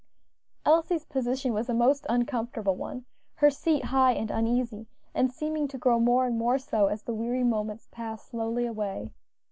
Elsie's 0.65 1.05
position 1.05 1.53
was 1.53 1.69
a 1.69 1.75
most 1.75 2.07
uncomfortable 2.09 2.75
one; 2.75 3.05
her 3.35 3.51
seat 3.51 3.85
high 3.85 4.13
and 4.13 4.31
uneasy, 4.31 4.87
and 5.13 5.31
seeming 5.31 5.67
to 5.67 5.77
grow 5.77 5.99
more 5.99 6.25
and 6.25 6.39
more 6.39 6.57
so 6.57 6.87
as 6.87 7.03
the 7.03 7.13
weary 7.13 7.43
moments 7.43 7.87
passed 7.91 8.29
slowly 8.29 8.65
away. 8.65 9.11